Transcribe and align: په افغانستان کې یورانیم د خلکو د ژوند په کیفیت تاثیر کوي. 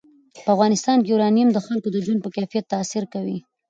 په 0.43 0.49
افغانستان 0.55 0.97
کې 0.99 1.09
یورانیم 1.11 1.49
د 1.53 1.57
خلکو 1.65 1.87
د 1.91 1.97
ژوند 2.05 2.19
په 2.23 2.29
کیفیت 2.37 2.65
تاثیر 2.73 3.03
کوي. 3.13 3.37